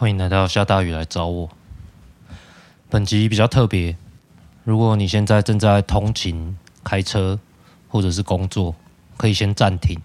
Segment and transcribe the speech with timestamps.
[0.00, 1.50] 欢迎来到下大雨来找我。
[2.88, 3.96] 本集比较特别，
[4.62, 7.40] 如果你现在正在通勤、开车
[7.88, 8.76] 或者是工作，
[9.16, 10.00] 可以先暂停，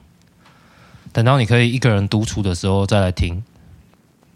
[1.12, 3.44] 等到你可以一个人独处的时候再来听。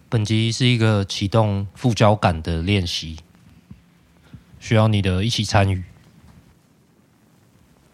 [0.09, 3.17] 本集是一个启动副交感的练习，
[4.59, 5.83] 需要你的一起参与。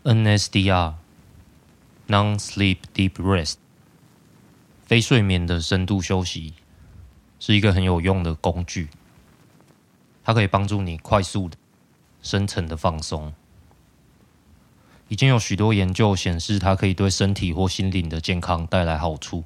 [0.03, 3.55] NSDR（Non-Sleep Deep Rest）
[4.85, 6.55] 非睡眠的深度休息
[7.45, 8.87] 是一个很有用的工具，
[10.23, 11.57] 它可以帮助你快速的、
[12.21, 13.33] 深层的放松。
[15.09, 19.43] 已经有许多研究显示，它可以对身体或心灵的健康带来好处。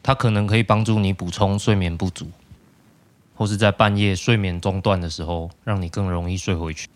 [0.00, 2.30] 它可能可以帮助你补充睡眠不足，
[3.34, 6.88] 或是在半夜睡眠中断的时候，让你更容易睡回去。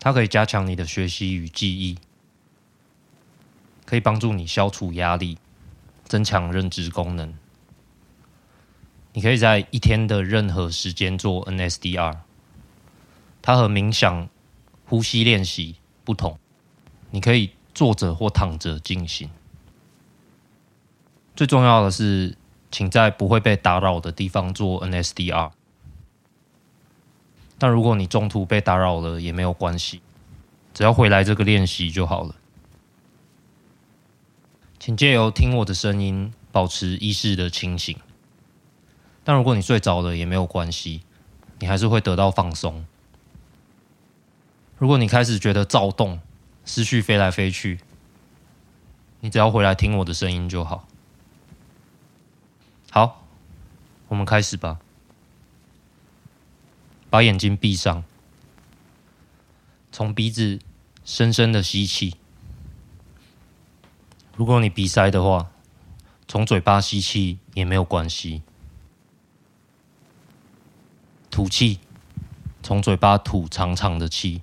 [0.00, 1.98] 它可以加强你的学习与记忆，
[3.84, 5.36] 可以帮助你消除压力，
[6.06, 7.34] 增强认知功能。
[9.12, 12.18] 你可以在一天的任何时间做 NSDR。
[13.42, 14.28] 它和冥想、
[14.86, 16.38] 呼吸练习不同，
[17.10, 19.30] 你可以坐着或躺着进行。
[21.34, 22.36] 最重要的是，
[22.70, 25.52] 请在不会被打扰的地方做 NSDR。
[27.58, 30.02] 但如果你中途被打扰了也没有关系，
[30.74, 32.34] 只要回来这个练习就好了。
[34.86, 37.98] 请借由听我的声音，保持意识的清醒。
[39.24, 41.02] 但如果你睡着了也没有关系，
[41.58, 42.86] 你还是会得到放松。
[44.78, 46.20] 如果你开始觉得躁动，
[46.64, 47.80] 思绪飞来飞去，
[49.18, 50.86] 你只要回来听我的声音就好。
[52.92, 53.26] 好，
[54.06, 54.78] 我们开始吧。
[57.10, 58.04] 把眼睛闭上，
[59.90, 60.60] 从鼻子
[61.04, 62.14] 深深的吸气。
[64.36, 65.50] 如果你鼻塞的话，
[66.28, 68.42] 从嘴巴吸气也没有关系。
[71.30, 71.80] 吐气，
[72.62, 74.42] 从嘴巴吐长长的气，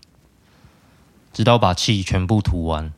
[1.31, 2.91] 直到把气全部吐完。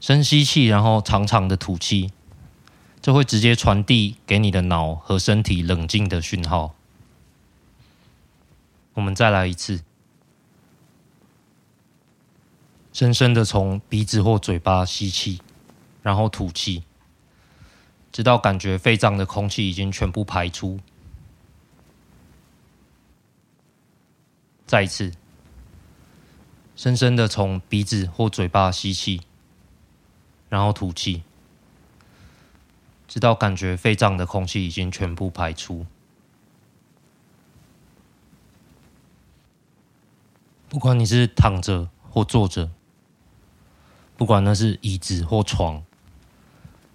[0.00, 2.10] 深吸气，然后长长的吐气，
[3.00, 6.74] 这会直接传递给你的脑和身体冷静的讯号。
[8.94, 9.84] 我们再来一次，
[12.92, 15.40] 深深的从鼻子或嘴巴吸气，
[16.02, 16.84] 然后吐气，
[18.12, 20.78] 直到感觉肺脏的空气已经全部排出。
[24.66, 25.12] 再一次，
[26.76, 29.22] 深深的从鼻子或嘴巴吸气，
[30.50, 31.22] 然后吐气，
[33.08, 35.86] 直到感觉肺脏的空气已经全部排出。
[40.68, 42.70] 不管你是躺着或坐着，
[44.22, 45.82] 不管那是椅子或床，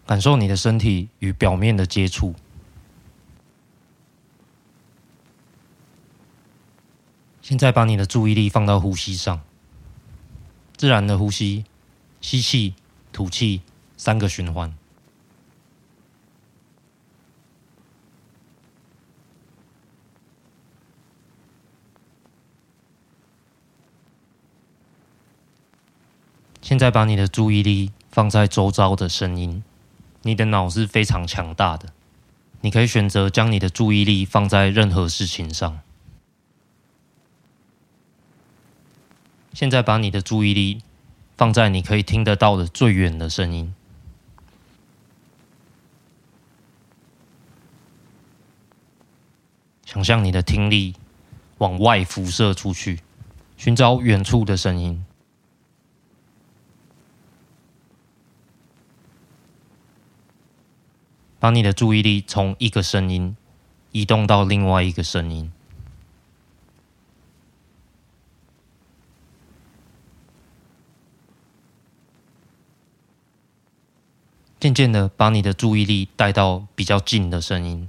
[0.05, 2.33] 感受你的身体与表面的接触。
[7.41, 9.41] 现在把你的注意力放到呼吸上，
[10.77, 11.65] 自然的呼吸，
[12.21, 12.73] 吸气、
[13.11, 13.61] 吐气，
[13.97, 14.73] 三个循环。
[26.67, 29.63] 现在把你的注意力放在周遭的声音。
[30.23, 31.93] 你的脑是非常强大的，
[32.59, 35.79] 你可以选择将你的注意力放在任何事情上。
[39.53, 40.81] 现在把你的注意力
[41.37, 43.73] 放在你可以听得到的最远的声音。
[49.85, 50.95] 想象你的听力
[51.59, 52.99] 往外辐射出去，
[53.55, 55.05] 寻找远处的声音。
[61.39, 63.37] 把你的注意力从一个声音
[63.91, 65.51] 移动到另外一个声音，
[74.59, 77.87] 渐渐的把你的注意力带到比较近的声音，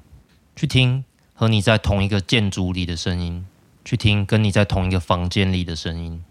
[0.55, 3.47] 去听和你在同一个建筑里的声音，
[3.85, 6.23] 去听跟你在同一个房间里的声音。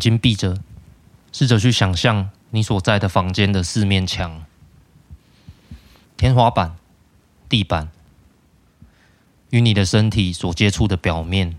[0.00, 0.56] 眼睛闭着，
[1.30, 4.46] 试着去想象你所在的房间的四面墙、
[6.16, 6.74] 天花板、
[7.50, 7.90] 地板
[9.50, 11.54] 与你的身体所接触的表面。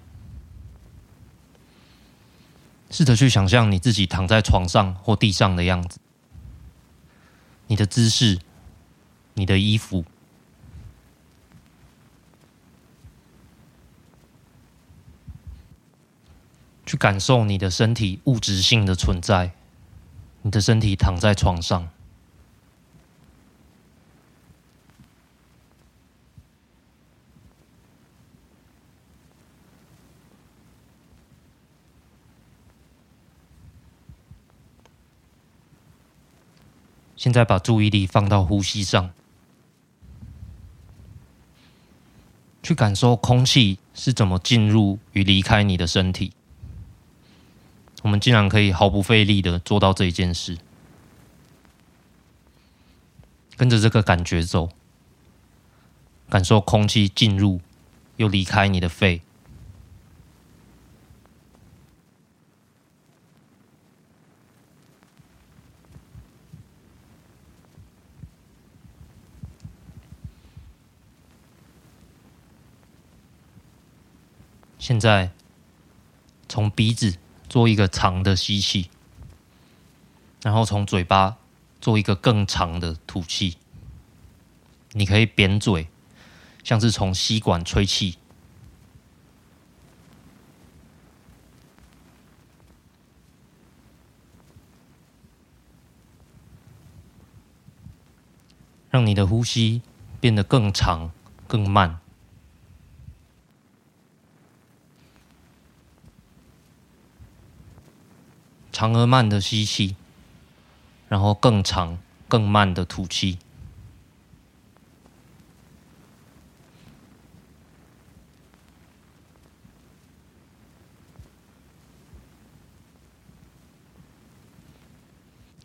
[2.89, 5.99] 试着去想象你自己躺在床上或地上的样子，
[7.67, 8.39] 你的姿势、
[9.35, 10.03] 你的衣服。
[16.91, 19.53] 去感受你的身体物质性的存在。
[20.41, 21.87] 你的身体躺在床上。
[37.15, 39.11] 现在把注意力放到呼吸上，
[42.61, 46.33] 去感受空气是怎么进入与离开你的身体。
[48.01, 50.57] 我们竟然可以毫不费力的做到这一件事，
[53.55, 54.69] 跟着这个感觉走，
[56.29, 57.61] 感受空气进入
[58.17, 59.21] 又离开你的肺。
[74.79, 75.31] 现在，
[76.49, 77.15] 从鼻子
[77.51, 78.89] 做一个长的吸气，
[80.41, 81.35] 然后从嘴巴
[81.81, 83.57] 做一个更长的吐气。
[84.93, 85.89] 你可以扁嘴，
[86.63, 88.17] 像是从吸管吹气，
[98.89, 99.81] 让你的呼吸
[100.21, 101.11] 变得更长、
[101.47, 102.00] 更慢。
[108.81, 109.95] 长而慢的吸气，
[111.07, 113.37] 然后更长、更慢的吐气，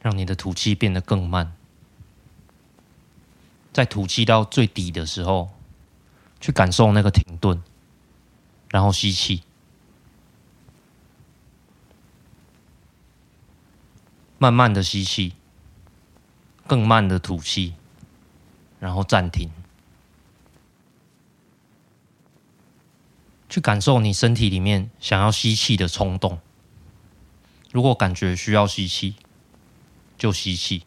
[0.03, 1.55] 让你的吐气变得更慢。
[3.73, 5.53] 在吐气到最底的时候，
[6.39, 7.63] 去感受那个停顿，
[8.69, 9.43] 然后吸气。
[14.39, 15.33] 慢慢的吸气，
[16.67, 17.75] 更慢的吐气，
[18.79, 19.51] 然后暂停，
[23.49, 26.39] 去感受你身体里面想要吸气的冲动。
[27.73, 29.17] 如果感觉需要吸气，
[30.19, 30.85] 就吸气，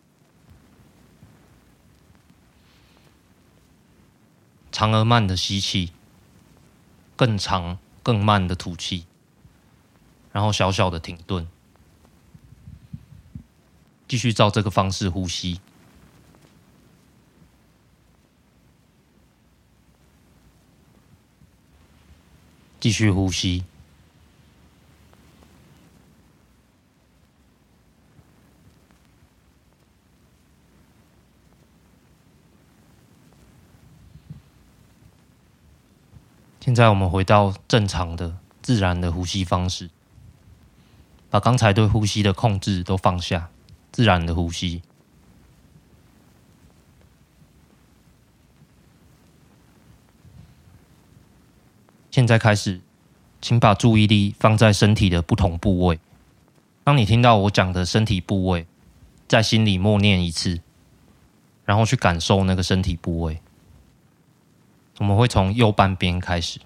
[4.71, 5.91] 长而慢的吸气，
[7.15, 9.07] 更长更慢的吐气，
[10.31, 11.47] 然后小小的停顿。
[14.09, 15.61] 继续照这个方式呼吸，
[22.79, 23.63] 继续呼吸。
[36.59, 39.91] 现在我们回到正常的、自然的呼吸方式，
[41.29, 43.51] 把刚才对呼吸的控制都放下。
[43.91, 44.81] 自然的呼吸。
[52.12, 52.81] 现在开始，
[53.39, 56.00] 请把注意力放在身体的不同部位。
[56.83, 58.65] 当你听到我讲的身体部位，
[59.27, 60.59] 在心里默念一次，
[61.65, 63.42] 然后去感受那个身体部位。
[64.97, 66.59] 我们会从右半边开始，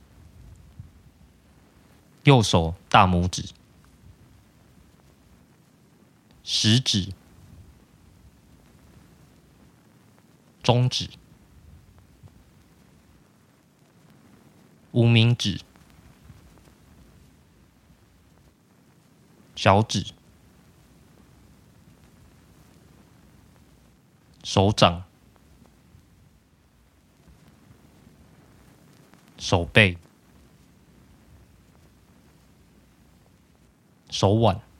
[2.23, 3.49] 右手大拇指。
[6.43, 7.09] 食指、
[10.63, 11.09] 中指、
[14.93, 15.59] 无名指、
[19.57, 20.13] 小指、
[24.41, 25.03] 手掌、
[29.37, 29.97] 手背、
[34.09, 34.72] 手腕。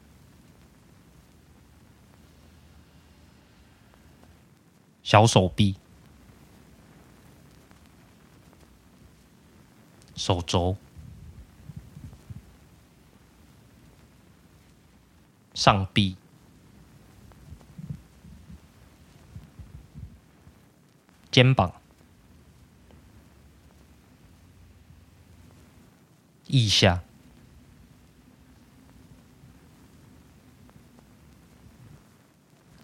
[5.14, 5.76] 小手臂、
[10.16, 10.76] 手肘、
[15.54, 16.18] 上臂、
[21.30, 21.72] 肩膀、
[26.48, 27.04] 腋下、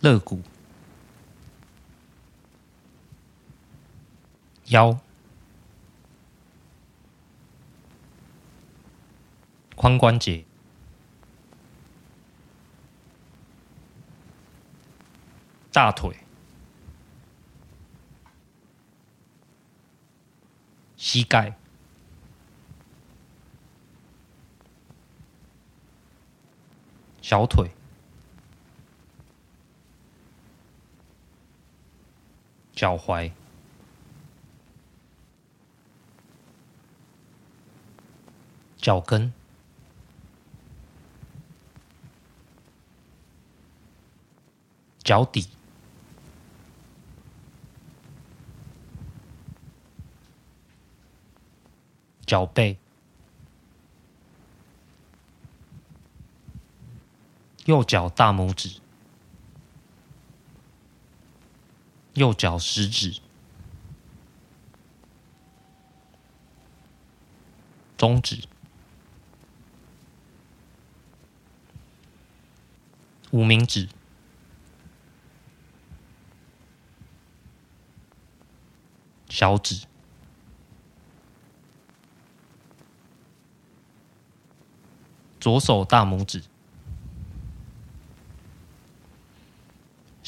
[0.01, 0.43] 肋骨。
[4.69, 4.99] 腰、
[9.75, 10.45] 髋关节、
[15.71, 16.15] 大腿、
[20.95, 21.57] 膝盖、
[27.23, 27.71] 小腿、
[32.71, 33.31] 脚踝、
[38.89, 39.31] 脚跟、
[45.03, 45.47] 脚底、
[52.25, 52.79] 脚背。
[57.65, 58.81] 右脚大拇指、
[62.13, 63.21] 右脚食指、
[67.95, 68.49] 中指、
[73.31, 73.87] 无名指、
[79.29, 79.85] 小指、
[85.39, 86.43] 左手大拇指。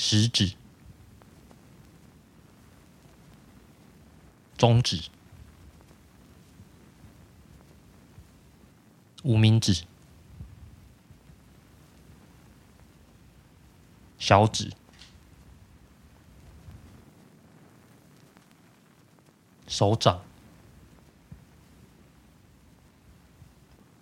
[0.03, 0.55] 食指、
[4.57, 5.09] 中指、
[9.23, 9.85] 无名指、
[14.31, 14.73] 小指、
[19.67, 20.21] 手掌、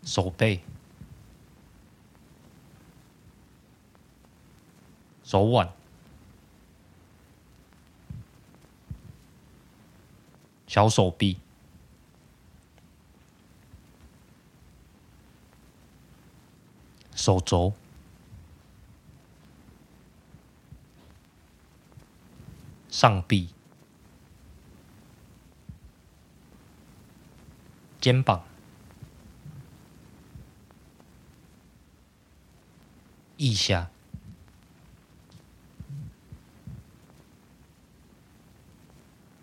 [0.03, 0.61] 手背、
[5.23, 5.73] 手腕。
[10.67, 11.39] 小手臂、
[17.15, 17.73] 手肘、
[22.99, 23.47] 上臂、
[28.01, 28.43] 肩膀、
[33.37, 33.89] 腋下、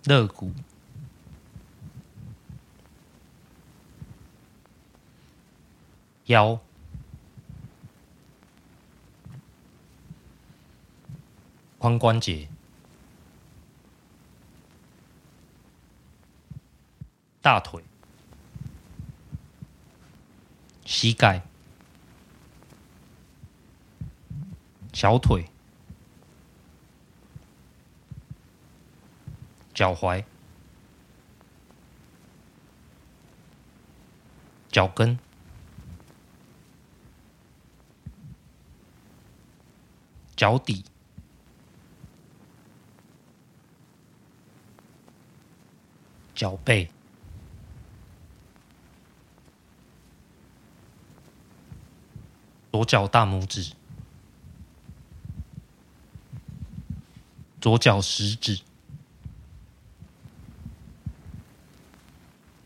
[0.04, 0.52] 肋骨。
[6.26, 6.60] 腰、
[11.78, 12.50] 髋关节、
[17.46, 17.80] 大腿、
[20.84, 21.40] 膝盖、
[24.92, 25.48] 小腿、
[29.72, 30.24] 脚踝、
[34.72, 35.16] 脚跟。
[40.34, 40.84] 脚底、
[46.34, 46.90] 脚背、
[52.76, 53.72] 左脚大拇指、
[57.58, 58.60] 左脚食指、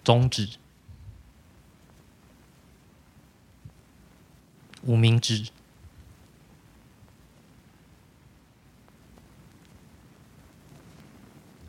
[0.03, 0.49] 中指、
[4.83, 5.47] 无名指。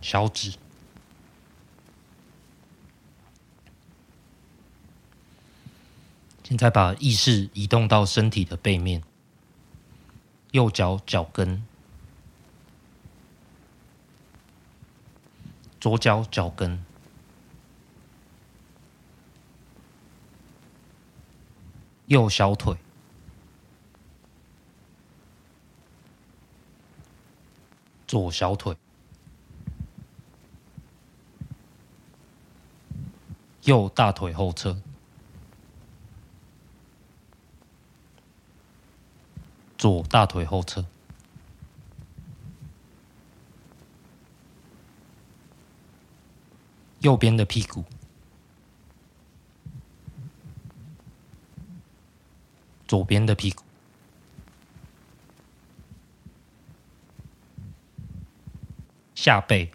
[0.02, 0.56] 小指，
[6.51, 9.01] 现在把意识移动到身体的背面，
[10.51, 11.63] 右脚脚跟，
[15.79, 16.84] 左脚脚跟，
[22.08, 22.75] 右小腿，
[28.05, 28.75] 左小腿。
[33.63, 34.81] 右大腿后侧，
[39.82, 40.86] 左大腿后侧，
[47.00, 47.84] 右边的屁股，
[52.88, 53.64] 左边的屁股，
[59.16, 59.72] 下背。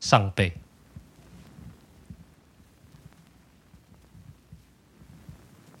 [0.00, 0.54] 上背、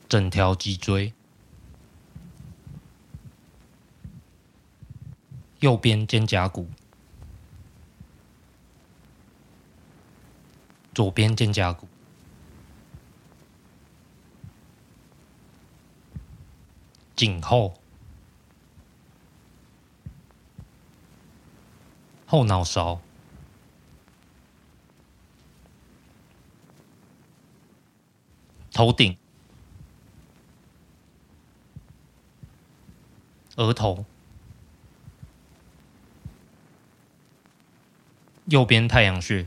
[0.08, 1.12] 整条脊椎、
[5.60, 6.68] 右边肩胛骨、
[10.94, 11.86] 左边肩胛骨、
[17.14, 17.74] 颈后、
[22.26, 23.00] 后脑勺。
[28.78, 29.18] 头顶、
[33.58, 34.04] 额头、
[38.46, 39.46] 右边太阳穴、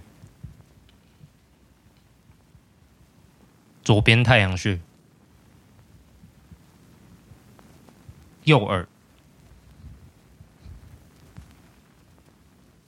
[3.83, 4.79] 左边太阳穴、
[8.43, 8.87] 右耳、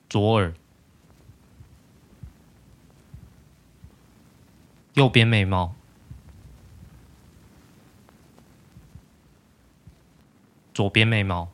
[0.07, 0.53] 左耳。
[4.93, 5.75] 右边眉毛，
[10.73, 11.51] 左边眉毛，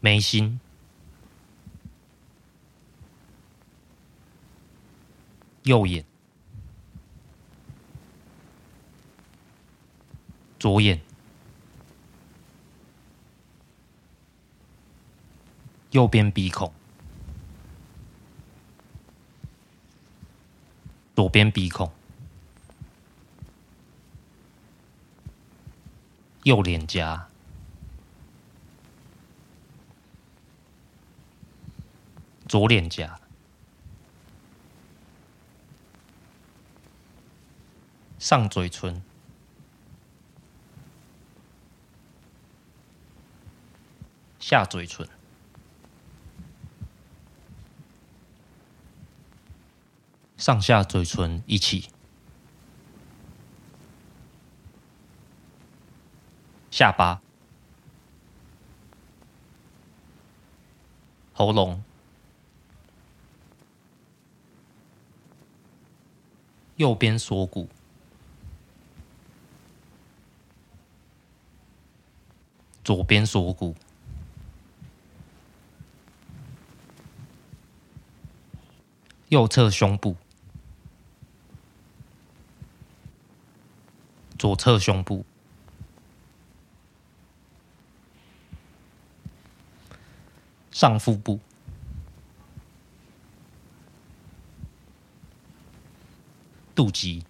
[0.00, 0.60] 眉心，
[5.62, 6.04] 右眼，
[10.58, 11.00] 左眼，
[15.92, 16.72] 右边鼻孔。
[21.16, 21.90] 左边鼻孔，
[26.44, 27.28] 右脸颊，
[32.46, 33.20] 左脸颊，
[38.18, 39.02] 上嘴唇，
[44.38, 45.06] 下嘴唇。
[50.38, 51.90] 上下嘴唇一起，
[56.78, 57.20] 下巴、
[61.32, 61.82] 喉咙、
[66.76, 67.68] 右边锁骨、
[72.84, 73.74] 左边锁骨、
[79.30, 80.14] 右侧胸部。
[84.38, 85.26] 左侧胸部、
[90.80, 91.40] 上腹部、
[96.72, 97.24] 肚脐、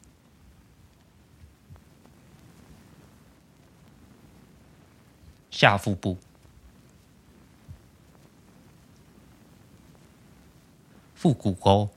[5.50, 6.18] 下腹部、
[11.14, 11.88] 腹股沟。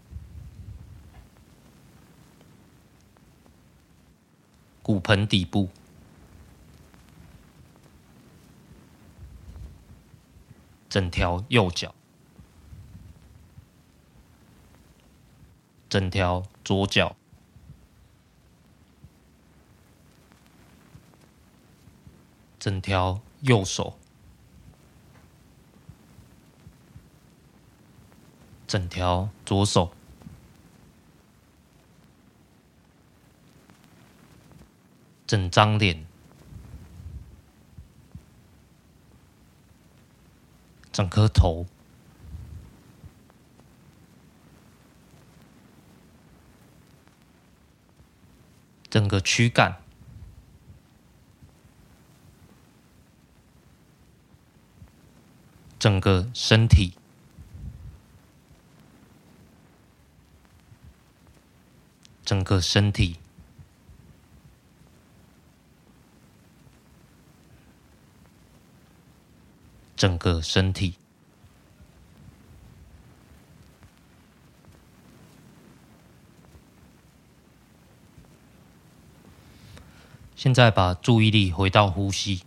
[4.81, 5.69] 骨盆底部，
[10.91, 11.95] 整条右脚，
[15.87, 17.15] 整条左脚，
[22.59, 23.97] 整条右手，
[28.67, 29.93] 整条左手。
[35.25, 36.05] 整张脸，
[40.91, 41.65] 整颗头，
[48.89, 49.81] 整个躯干，
[55.79, 56.93] 整个身体，
[62.25, 63.20] 整个身体。
[70.01, 70.95] 整个身体。
[80.35, 82.41] 现在把注意力回到呼吸，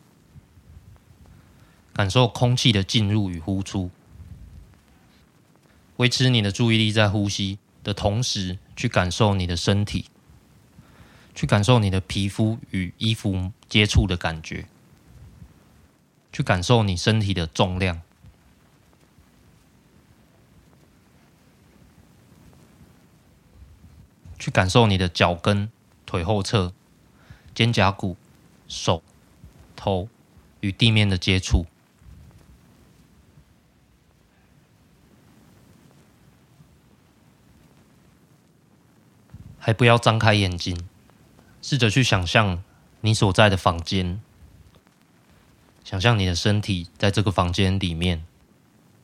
[1.92, 3.88] 感受空气的进入与呼出。
[5.98, 10.06] 维持你的注意力在呼吸的同时，去感受你的身体，
[11.36, 14.66] 去感受你的皮肤与衣服接触的感觉。
[16.34, 18.02] 去感受你身体的重量，
[24.36, 25.70] 去感受你的脚跟、
[26.04, 26.72] 腿后侧、
[27.54, 28.16] 肩胛骨、
[28.66, 29.00] 手、
[29.76, 30.08] 头
[30.58, 31.66] 与地面的接触，
[39.60, 40.88] 还不要张开眼睛，
[41.62, 42.64] 试着去想象
[43.02, 44.20] 你所在的房间。
[45.84, 48.24] 想象你的身体在这个房间里面，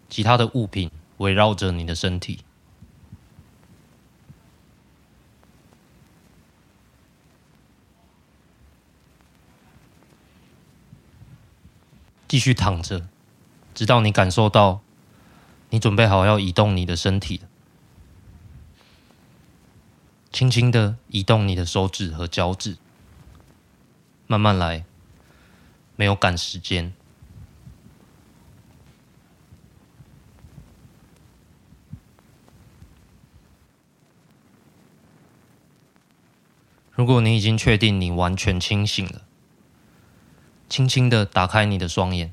[0.08, 2.40] 其他的物品围绕着你的身体。
[12.26, 13.06] 继续躺着，
[13.74, 14.80] 直到你感受到
[15.68, 17.42] 你准备好要移动你的身体。
[20.32, 22.78] 轻轻的移动你的手指和脚趾，
[24.28, 24.84] 慢慢来，
[26.00, 26.94] 没有赶时间。
[36.92, 39.26] 如果你已经确定你完全清醒了，
[40.70, 42.32] 轻轻的打开你的双眼，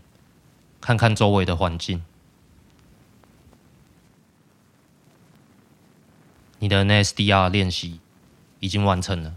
[0.79, 2.05] 看看周围的环境。
[6.59, 7.99] 你的 NSDR 练习
[8.61, 9.35] 已经完成了。